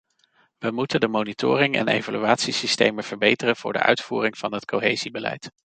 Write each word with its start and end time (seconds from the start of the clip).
We 0.57 0.71
moeten 0.71 0.99
de 0.99 1.07
monitoring- 1.07 1.75
en 1.75 1.87
evaluatiesystemen 1.87 3.03
verbeteren 3.03 3.55
voor 3.55 3.73
de 3.73 3.79
uitvoering 3.79 4.37
van 4.37 4.53
het 4.53 4.65
cohesiebeleid. 4.65 5.51